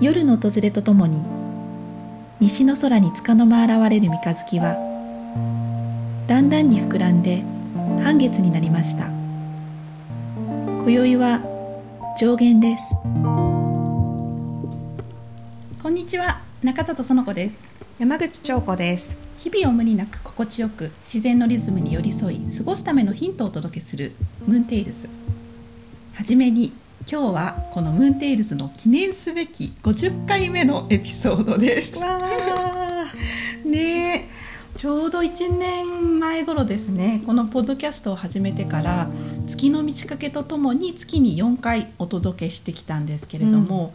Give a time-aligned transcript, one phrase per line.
[0.00, 1.24] 夜の訪れとともに
[2.38, 4.74] 西の空に束の間現れる三日月は
[6.28, 7.42] だんだんに膨らんで
[8.04, 9.06] 半月になりました。
[10.84, 11.40] 今宵は
[12.16, 12.94] 上限です。
[15.82, 17.68] こんにちは中里園子です。
[17.98, 19.18] 山口彫子です。
[19.38, 24.12] 日々を無理なく心地よく自然のリズムに寄り添い過ごすためのヒントをお届けする
[24.46, 25.08] ムーンテイルズ。
[26.14, 26.72] はじめに
[27.10, 31.98] 今日はこのムーンテイルズの記念すべき50回目のエピソードです。
[31.98, 34.28] わー ね
[34.76, 37.22] ちょうど1年前頃ですね。
[37.24, 39.08] このポッドキャストを始めてから
[39.46, 43.92] 月の満ち欠けとともに月に4回お届けしてきたんですけれども、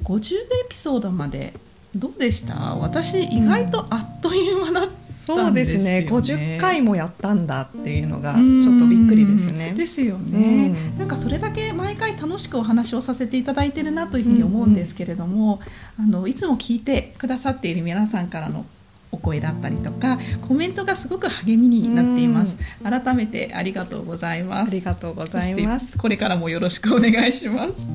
[0.00, 0.38] うん、50エ
[0.68, 1.52] ピソードまで
[1.94, 2.74] どうでした？
[2.76, 4.88] 私意外とあっという間だっ
[5.24, 6.06] そうですね。
[6.08, 9.72] 50回もやったんだっていうのがちょっとびっくりですね。
[9.72, 15.60] ですよね、うん、なんかそれだけ毎回楽しくお話をさせていただいてるなというふうに思うんですけれども、
[15.98, 18.66] うんうん、あのいつも聞いてくださっている皆さんからの
[19.14, 22.56] お声だったりとかコメントがすごく励みになっています。
[22.82, 24.70] 改めてありがとうございます。
[24.70, 25.96] ありがとうございます。
[25.96, 27.86] これからもよろしくお願いします。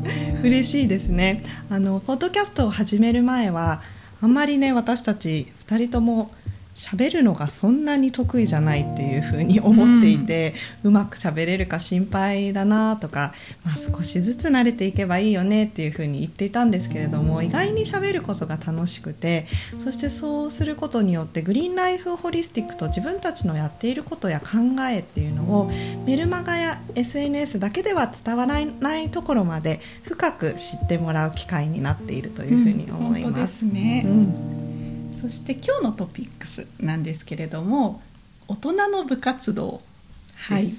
[0.43, 1.43] 嬉しいですね。
[1.69, 3.81] あのポッドキャストを始める前は
[4.21, 6.31] あんまりね私たち2人とも
[6.75, 10.53] 喋るのがそんなに得意じゃないっていうふうに思っていて、
[10.83, 13.33] うん、うまく喋れるか心配だなとか、
[13.65, 19.47] まあ、少しずつ慣れていけばいいよねっていうふうに言っていたんですけれども意外に喋ることが楽しくて
[19.79, 25.69] そしてそうすることによってグリーンライフホリスティックと自分たちのやっていることや考えっていうのを
[26.05, 33.65] メルマガや SNS だけでは伝わらないところまで深く知ってもらう機会になっているというふうに思います。
[33.65, 34.58] うん、ね、うん
[35.19, 38.01] そして今日のトピックスなんですけれども
[38.47, 39.81] 大人の部活動
[40.39, 40.69] はい、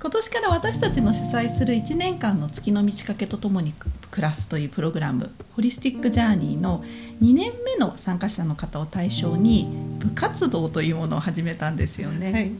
[0.00, 3.74] 今年から私たちの主催する1年間の月の満ち欠けとともに
[4.10, 6.82] 暮らすというプログラムホリスティック・ジャーニーの
[7.20, 9.68] 2年目の参加者の方を対象に
[9.98, 12.32] 部活動というものを始めたんですよね。
[12.32, 12.52] はい、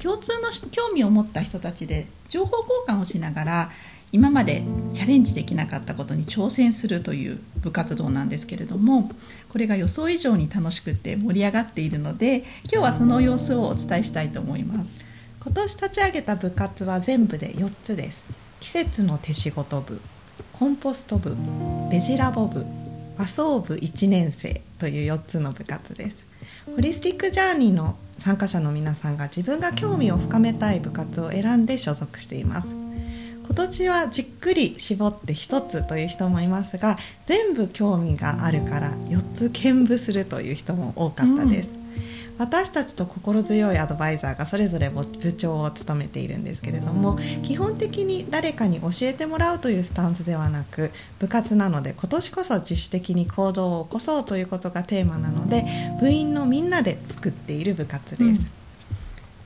[0.00, 3.70] 共通の興味を持った人たちで情報交換をしながら
[4.14, 9.10] 今までチャレンジできなかったことに挑戦するという部活動なんですけれども
[9.48, 15.04] これが予想以上に楽しくて盛り上がっているので今日はその様子をお伝えしたいと思います。
[15.42, 18.24] 今年立ち上げた部活は全部で4つです。
[18.60, 20.00] 季節の手仕事部
[20.52, 21.36] コンポスト部
[21.90, 22.64] ベジラボ部
[23.18, 26.24] 和装部1年生という4つの部活です。
[26.66, 32.83] ホリスティックジャーニーの参加者の皆さんが自分が興味を深めたい部活を選んで所属しています。
[33.54, 41.80] 年はじっくり絞って1つという人もいますが全部興味があるから4つ兼部するという人も多かったです、うん、
[42.38, 55.64] 私たちと心強いアドバイザーがそれぞれ部長を務めているんですけれども基本的に誰かに教えてもらうというスタンスではなく部活なので今年こそ自主的に行動を起こそうということがテーマなので
[56.00, 58.63] 部員のみんなで作っている部活です、うん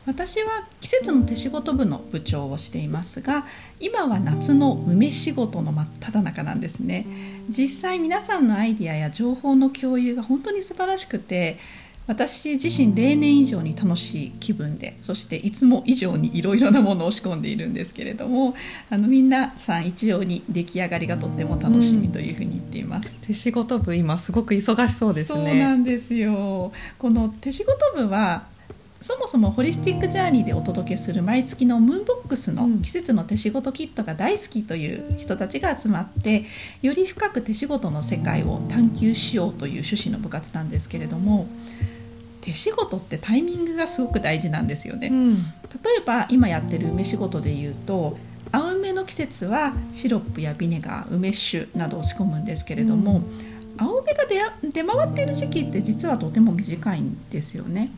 [0.08, 3.44] 私は季節の手仕事部の部長をしていますが
[3.78, 7.06] 今は夏の梅仕事の真っ只中なんですね。
[7.50, 11.58] 実際皆さんのアイディアや情報の共有が本当に素晴らしくて
[12.06, 18.54] 私自身例年以上に楽しい気分でそしていつも以上にいろいろなものを仕込んでいるんですけれども
[18.88, 25.50] あのみんなさん一様に出来上がりがとっても楽しみというふうに言っています、うん、手仕事部今すごく忙しそうですね。
[25.50, 26.72] そうなんですよ。
[26.98, 28.46] この手仕事部は
[29.00, 36.44] そもそもホリスティックジャーニーでお届けする毎月のムーンボックスの季節の手仕事キットが大好きという人たちが集まって
[36.82, 41.46] より深く手仕事の世界を探求しようという趣旨の部活なんですけれども
[42.40, 45.08] 手仕事ってタイミングがすごく大事なんですよね。
[45.08, 45.42] うん、例
[45.98, 48.16] えば今やってる梅仕事でいうと
[48.50, 53.22] 青梅の季節はシロップやビネガー梅酒などを仕込むんですけれども、うん、
[53.76, 54.24] 青梅が
[54.62, 57.92] 出回っている時期って実はとても短いんですよね。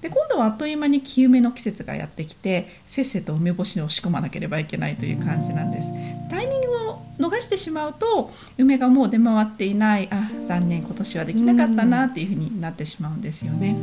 [0.00, 5.88] で今度はあっという間に清めの季節がやってきてせっせと梅干しを仕込まなければいけないという感じなんです。
[6.30, 13.76] タイミングを逃してしまうと梅がもう出回っていないあ残念今年はできなかったなっていうふうになってしまうんですよね。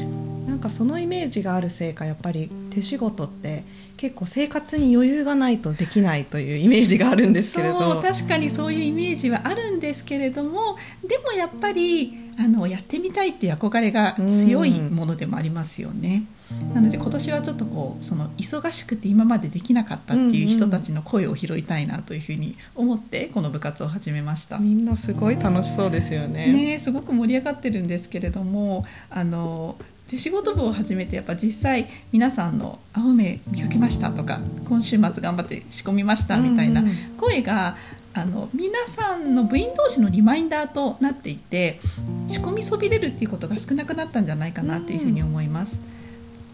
[0.47, 3.63] なんかそのイメージがあるせいかやっぱり手仕事って
[3.97, 16.25] 結構生活に余裕がないとできないというイメージがあるんですけれど確かにそういうイメージはあるんですけれどもでもやっぱりあのやってみたいっていう憧れが強いものでもありますよね。
[16.73, 24.57] なので今年はちょっとこうその忙しくて今までできなかったっていう人たちの声を拾いたいなというふうに思ってこの部活を始めました。
[24.59, 26.53] みんなすごい楽しそうですよね。
[26.53, 29.75] ねすごく盛り上がってるんですけれどもあの
[30.07, 36.83] 手仕事部を始めてやっぱ実際皆さんの「青梅見かけました」とか「今週末頑張って仕込みました」みたいな
[37.17, 37.75] 声が
[38.13, 41.79] あの皆さんの部員同士のリマインダーとなっていて
[42.27, 45.79] 仕込みそびれるっていうことが少なくなったんじゃないかなっていうふうに思います。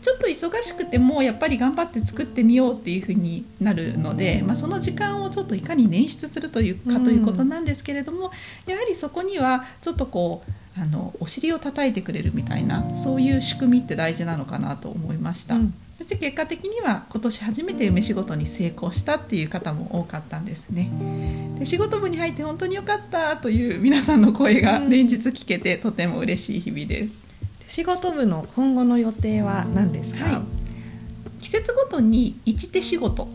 [0.04, 8.32] ちょっと忙しくてもやっぱり頑張って作ってみようっていうふうになるので、まあ、その時間をちょっといかに捻出するというかということなんですけれども、
[8.68, 10.52] やはりそこにはちょっとこう
[10.82, 20.90] あのお尻を叩いてくれるみたいなそういう仕組みって大事なのかなと思いました、うん、そして結果的には今年初めて梅仕事に成功したっていう方も多かったんですね。
[21.60, 27.33] で仕事部に入って本当に良かったという皆さんの声が連日聞けて、とても嬉しい日々です
[27.74, 30.44] 仕事部の今後の予定は何ですか、は
[31.40, 33.28] い、季節ごとに一手仕事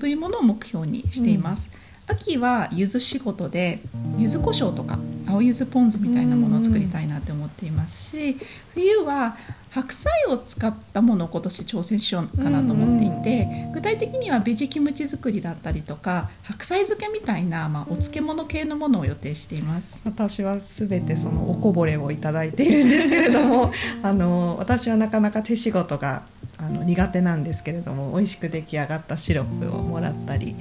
[0.00, 1.70] というものを目標にしています、
[2.08, 2.16] うん。
[2.16, 3.78] 秋は柚子仕事で
[4.18, 8.36] 柚子胡椒とか青柚子ポン酢みたいなものを作りたいなって思っていますし
[8.74, 9.36] 冬は
[9.70, 19.98] 白菜を使ったものを今年挑戦しようかなと思っていて具体的にはベジキムチ作りだったりとか白菜漬けみたいな、まあ、お漬物系のものを予定しています。
[20.04, 23.72] 私は全てそのおこぼれをいただいているんですけれども
[24.04, 26.22] あの私はなかなか手仕事が
[26.56, 30.54] あの苦手なんですけれども美味しく出来上がったシロップをもらったり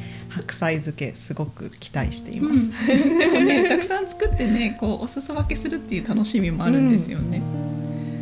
[0.54, 7.42] 白菜漬けすごく期待しています、うん、でもね たくさん作ってねこうお裾分けするっていう楽しみもあるんですよね、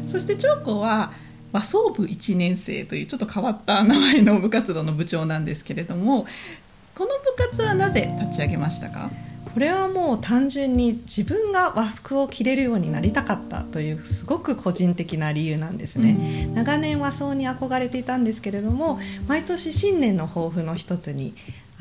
[0.04, 1.12] うん、そして長子は
[1.52, 6.26] 和装部1年生というちょっと変わった名前の部活動の部長なんですけれども
[6.96, 9.12] この部活はなぜ立ち上げましたか？
[9.54, 21.34] これはもう単純に自分が和服を着れるようになりたかったというすごく個人的な理由なんですね、うん、長年和装に憧れていたんですけれども毎年新年の抱負の一つに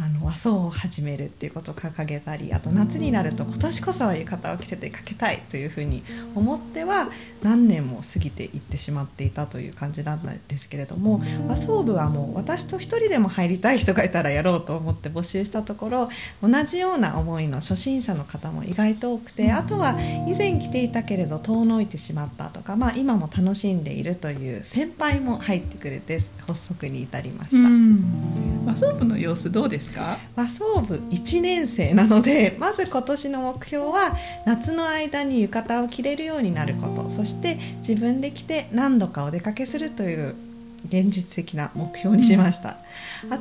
[0.03, 6.03] あの和装を始めるっていうことを掲げたりあと夏になると今年こそは浴衣を着ててかけたいというふうに
[6.35, 7.11] 思っては
[7.43, 16.09] 何年も過ぎていってしまっていたという感じなんですけれども和装部はもう私と一人でも入りたい人がいたらやろうと思って募集したところ
[16.43, 27.69] 同じような思いの初心者の方も意外と多くてあとは以前着ていたけれど遠のいてしまったとか、まあ、今も楽しんでいるという先輩も入ってくれて発足に至りました。
[28.65, 30.19] 和装部の様子どうですか？
[30.37, 34.17] 和装部1年生なので まず今年の目標は
[34.47, 37.09] 夏の間に浴衣を着れるようになること。
[37.11, 40.35] そして自分で着て何度かお出かけするという
[40.89, 42.79] 現実的な目標にしました、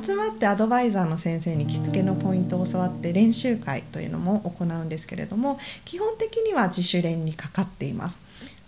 [0.04, 8.18] 集まってアドバイザーの先生に着付けのポイントを教わって練習会というのも行うんですけれども基本的には自主練にかかっています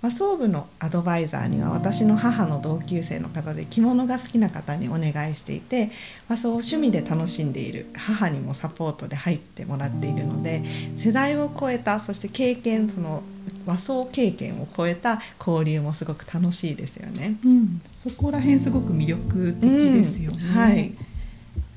[0.03, 5.91] 和装部のアドバイザーには私の母の同級生の方で着物が好きな方にお願いしていて
[6.29, 10.65] 和装を趣味で楽しんでいる母にもサポートで入ってもらっているので
[10.97, 13.23] 世代を超えたそして経験その
[13.65, 17.37] 和装経験を超えた交流もすごく楽しいですよね。
[17.45, 20.39] うん、そこら辺すごく魅力的ですよね。
[20.43, 20.93] うん、はい。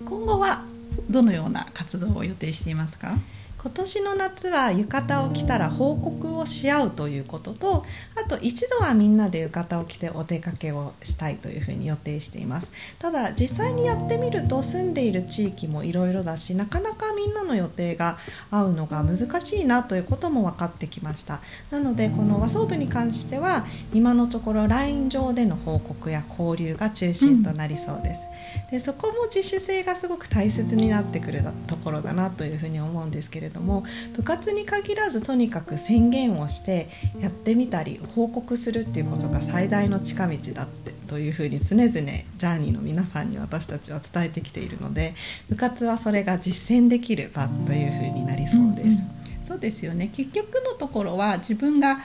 [0.04, 0.63] 今後は
[1.10, 3.18] どのような活動を予定していますか？
[3.65, 7.83] 今年の夏は浴衣を着たら報告をし合うということと
[8.15, 12.69] あと一度はみんなで浴衣を着てお出かけをしたいというふうに予定しています。
[13.00, 18.19] ただ実際にやってみると住んでいる地域もいろいろだしなかなかみんなの予定が
[18.51, 21.41] 合うのが難しいなということも分かってきました。
[21.71, 28.21] なのでこの和装部に関しては今のところ LINE 上での報告や交流が中心となりそうです、
[28.65, 45.15] うん、でそこも自主性がすごく大切になってくるところだなというふうに思うんですけれどども部活に限らずとにかく宣言をしてやってみたり報告するっていうことが最大の近道だってというふうに常々ジャーニーの皆さんに私たちは伝えてきているので
[45.50, 48.88] 部活はそれが実践できる場というふうになりそうです。
[48.88, 52.00] うんうん、そうですよね結局のところは自分が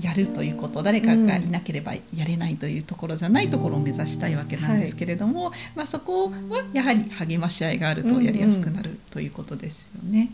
[0.00, 6.36] やるということ誰かがいなければやれないというところじゃないところを目指したいわけなんですけれども、はい、まあ、そこは
[6.74, 10.32] やはり励まし合いがあるとやりやすくなるということですよね。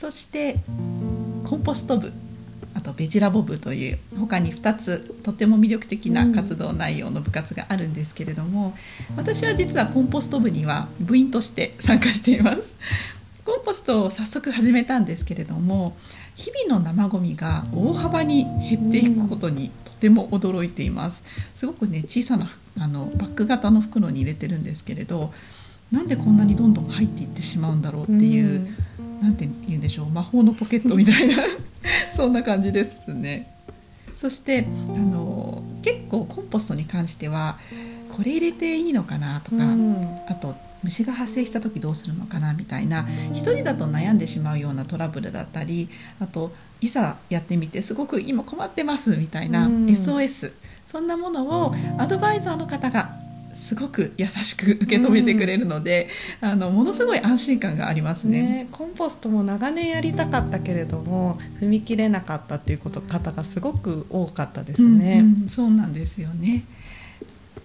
[0.00, 0.56] そして
[1.44, 2.10] コンポスト部
[2.72, 8.74] あとベジラボ部という他に2つとても魅力的な活動内容の部活があるんですけれども
[9.14, 12.76] 私は実はコンポスト部には部員として参加しています。
[13.44, 15.94] コンポストを早速始めたんですけれども
[16.34, 21.22] 日々の生ごみが大幅に減っていくことにとても驚いています。
[21.54, 25.30] すごくね小さなあのバッグ型の袋に入れてるんですけれど
[25.92, 28.66] なんでこんなにどんどん入っていってしまうんだろうっていう、
[29.20, 31.44] うなんて言うんでしょう魔法のポケットみたいな
[32.16, 33.52] そんな感じですね。
[34.16, 37.58] そしてあの結構コンポストに関しては
[38.12, 39.62] これ入れていいのかなとか、
[40.28, 45.88] あと虫が発生した時どうするのかなみたいな一人だと悩んでしまうようなトラブルだったり
[46.20, 50.52] あといざやってみてすごく今困ってますみたいな SOS
[50.86, 53.14] そんなものをアドバイザーの方が
[53.54, 56.08] すごく優しく受け止めてくれるので、
[56.40, 66.64] うん、あのものすごい安心感がありますね、ね、コンポストも長年やりたかったけれども踏み切れなかったっていうこと方がすごく多かったですね、うんうん、そうなんですよね。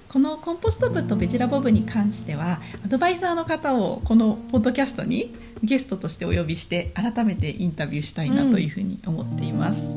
[0.09, 9.91] このコンポスト部とベジラボ部に関してはアドバイザーの方をこのポッドキャストにゲストとしてお呼びして改めてインタビューしたいなというふうに思っています、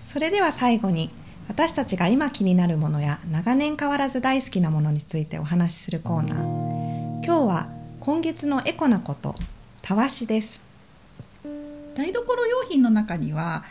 [0.00, 1.10] それでは最後に
[1.48, 7.24] 私たちが今気になるものや長年変わらず大好きなものについてお話しするコーナー。
[7.24, 7.68] 今日は
[8.00, 9.34] 今月のエコなこと
[9.80, 10.62] たわしです。
[11.94, 13.64] 台所用品の中には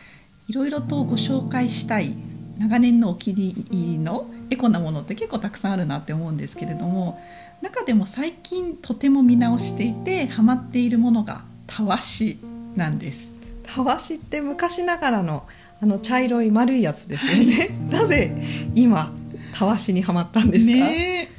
[0.47, 2.15] いろいろとご紹介したい
[2.57, 7.21] 長年のお気に入りのエコなものって結構たくさんあるなって思うんですけれども
[7.61, 12.39] 中でも最近とても見直していてハマっているものがたわし
[12.75, 13.31] なんです。
[13.63, 15.47] たわしって昔ながらの
[15.81, 18.35] あの茶色い丸いやつですよね、なぜ
[18.75, 19.11] 今
[19.53, 21.29] たわしにはまったんですか、ね、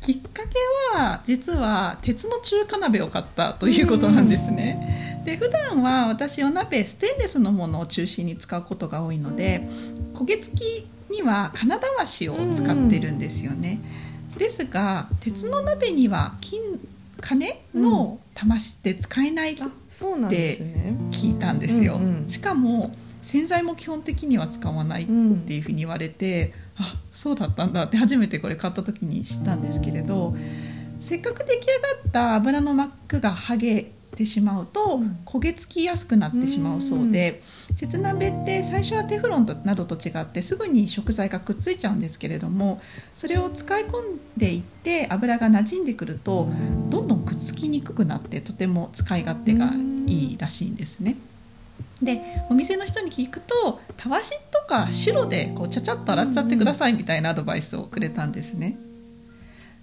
[0.00, 5.22] きっかけは実は鉄の中華鍋を買ったということなんですね。
[5.24, 9.68] で普段は私お鍋ステンレスのものを中心に使うことが多いので
[10.14, 13.80] 焦げ付きには金だわしを使ってるんですよね。
[14.38, 16.60] ですが鉄の鍋には金
[17.20, 19.62] 金の玉しって使えないって
[21.10, 22.00] 聞いたんですよ。
[22.28, 22.94] しかも
[23.28, 30.34] 洗剤も基本的には使わないっていうふうに言われて、うん、あそうだったんだって初めてこれ買った時に知ったんですけれど
[30.98, 42.80] せっかく出来上がった油の膜が剥げてしまうと焦げ付きやすくなってしまうそうで、うん、鉄鍋って最初はテフロンなどと違ってすぐに食材がくっついちゃうんですけれども
[43.12, 46.48] それを使い込んでいって油が馴染んでくると
[46.88, 49.70] どんどんくっつきにくくなってとても使い勝手が
[50.06, 51.18] いいらしいんですね。
[52.02, 58.78] でお店の人に聞くとたわしとか白でこうちゃちゃっと洗っちゃってくださいみたいなアドバイスをくれたんですね。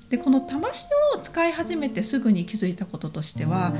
[0.09, 3.73] でこのたわしを使い始めてすぐに気づいたこととしては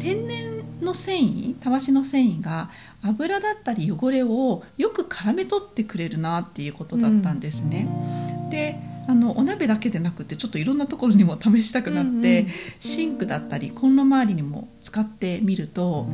[0.00, 2.70] 天然の繊維たわしの繊維が
[3.02, 7.88] 油だったり汚れをよく絡め取ってくれるなっていうことだったんですね。
[7.88, 16.06] うん、であのお鍋だけでなくてちょっといろんなところにも試したくなって、うんうん、シンクだったりコンロ周りにも使ってみると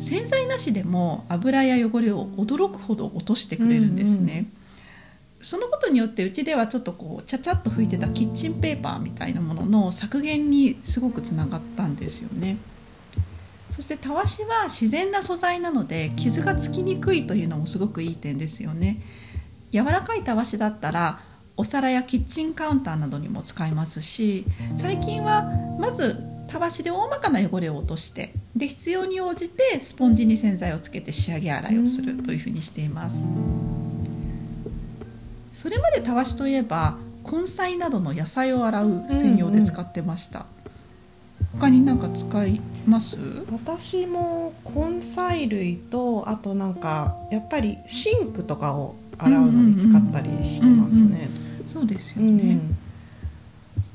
[0.00, 4.32] 洗剤なしでも油や汚れを驚くほど落としてくれるんですね。
[4.32, 4.52] うんうん
[5.40, 12.58] そのことによってうちではちょっとこうちゃちゃっと拭いてたキッチンペーパーみたいなものの削減にすごくつながったんですよね。
[13.70, 19.00] そしてたわしは自然な素材なので傷がつきにくいというのもすごくいい点ですよね。
[19.70, 21.20] 柔らかいたわしだったら
[21.56, 25.42] お皿やキッチンカウンターなどにも使えますし最近は
[25.78, 33.16] まずたわしで大まかな汚れを落としてで必要に応じてスポンジに洗剤をつけて仕上げ洗いをするというふうにしています。
[35.52, 36.96] それまでたわしといえば
[37.30, 40.46] 根菜などの野菜を洗う専用で使ってました、うん
[41.54, 43.18] うん、他に何か使います？
[43.52, 51.28] 私も根菜類とあとなんかやっぱりシンクとかを洗うのに使ったりしてますね、
[51.70, 52.77] そうですよね、うん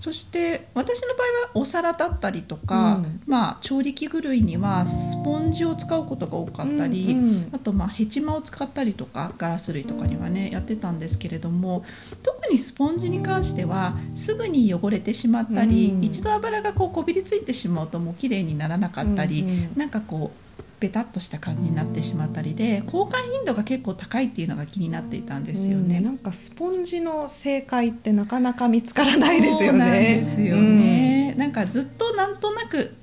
[0.04, 11.86] そして私の場合はお皿だったりとか、うん、まあ、調理器具類にはスポンジを使うことが多かったり、うんうん、あとまあヘチマを使ったりとかガラス類とかにはねやってたんですけれども
[12.22, 26.00] 特にスポンジに関してはすぐに汚れてしまったり、うん、一度油がこうこびりついてしまうともう綺麗にならなかったり、うんうん、なんかこうベタっとした感じになってしまったりで交換頻度が結構高いっていうのが気になっていたんですよね。
[26.02, 29.80] んなんかスポンジの正解ってなかなか見つからないですよね。
[29.80, 31.30] なんですよね。
[31.32, 32.94] うん、なんかずっとなんとなく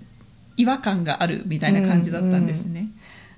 [0.59, 2.81] 違和感があるみたいな感じだったんですね。
[2.81, 2.93] うんうん、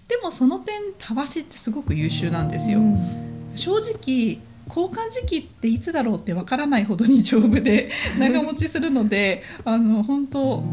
[0.09, 2.81] でもその点たわしってすごく優秀なんですよ。
[2.81, 10.65] うん、正直交換時期っていつだろうってわからないほどに丈夫で長持ちするのであの本当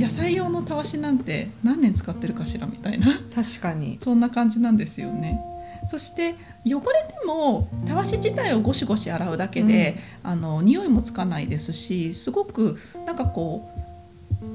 [0.00, 3.06] 野菜用のたわしなんて何年使ってるかしらみたいな。
[3.34, 3.98] 確かに。
[4.02, 5.40] そんな感じなんですよね。
[5.88, 13.70] そして汚れてもたわし自体をゴシゴシ洗うだけで、うん、あの匂いもつかないですしすごくなんかこ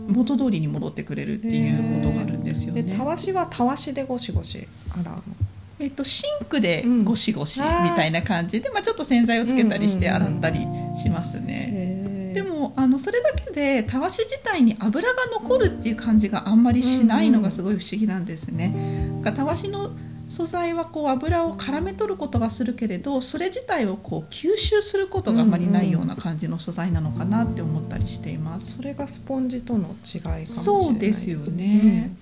[0.10, 2.84] う元通りに戻ってくれるっていうことがあるんですよね。
[2.84, 5.22] たわしはたわしでゴシゴシ洗うの？
[5.78, 10.60] えっと、シンクでゴシゴシみたいな感じで、うん、まあ、ちょっと洗剤をつけたりして洗ったり
[10.96, 11.70] しますね。
[11.76, 11.95] でもあ
[12.96, 18.74] のそれだけでたわし自体に油が残るっていう感じがあんまりしないのがすごい不思議なんですね。
[19.24, 19.92] たわしの
[20.28, 28.78] 素材はこう油を絡め取ることはするけれどそれ自体をこう吸収することがあまりないような感じの素材なのかなって思ったりしています。
[28.78, 32.16] それがスポンジとの違いかもしれないですそうですよね。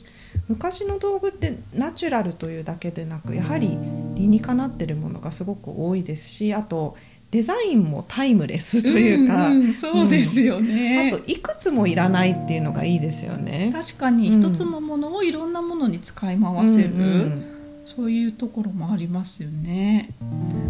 [0.48, 3.78] 昔の道具ってナチュラルというだけでなくやはり
[4.16, 6.98] 理にかなってるものがすごく多いですしあと
[7.34, 11.10] デザインもタイムレスというか、んんそうですよあね。
[11.12, 13.72] といくつもいらないっていうのがいいですよね。
[13.74, 17.50] 確かに一つのものをいろんなものに使い回せる、うんうん
[17.86, 20.12] そういうところもありますよね。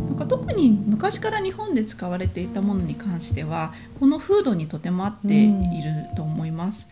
[0.07, 5.47] なんか特に昔から日本で使われていたものに関してはこの風土にとても合ってい
[5.83, 6.87] ると思います。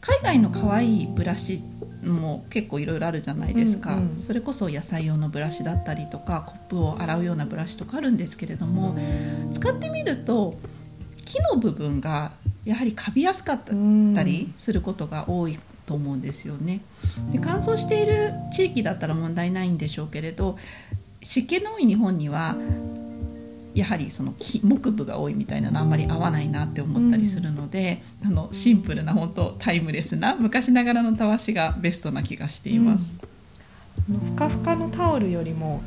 [0.00, 1.64] 海外の可愛いブラシ
[2.04, 4.18] も結構いろいろあるじゃないですか、うんうん。
[4.18, 8.96] それこそ野菜用のブラシだったりとかコップを洗うようなブラシとかあるんですけれども
[9.50, 10.58] 使ってみると
[11.24, 12.32] 木の部分が
[12.64, 13.60] やはりカビやすかっ
[14.14, 16.80] たりすることが多いと思うんですよね。
[17.30, 20.56] で乾燥している地域だったら問題ないんでしょうけれど
[21.22, 22.56] 湿気の多い日本には
[23.74, 33.14] やはりその木木部が多いみたいなのあんまり合わないなって思ったりするので、あのシンプルな本当タイムレスな昔ながらのたわしがベストな気がしています。
[33.20, 33.34] うん
[34.06, 35.80] ふかふかのタオルよりも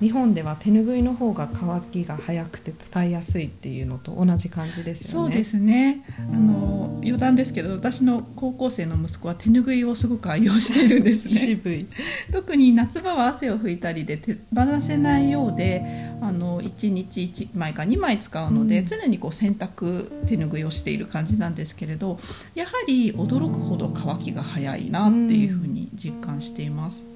[0.00, 5.28] 日本では手ぬぐいの方が乾きが早くて使いやすいっていうのと同じ感じですよね。
[5.28, 11.40] そうですねあの余談ですけど私の高校生の息子は手ぬぐいをすごく愛用しているんですね。
[11.40, 11.86] 渋い。
[12.32, 22.18] 特に夏場は汗を拭いたりで手放せないようであの1日1枚か2枚使うので、うん常にこう洗濯手ぬぐいをしている感じなんですけれど
[22.54, 27.02] やはり驚くほど乾きが早いなっていうふうに実感しています。
[27.02, 27.09] 次回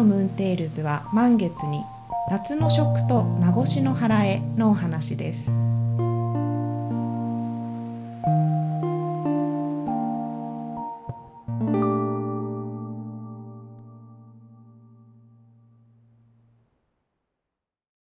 [0.00, 1.84] のムーンテールズは満月に
[2.30, 5.52] 夏の食と名越の腹へのお話です。